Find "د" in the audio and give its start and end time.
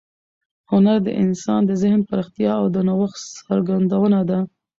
1.07-1.09, 1.65-1.71, 2.75-2.77